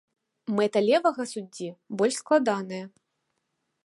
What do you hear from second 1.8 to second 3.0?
больш складаная.